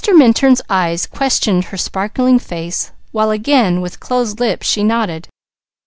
[0.15, 5.27] Minturn's eyes questioned her sparkling face, while again with closed lips she nodded.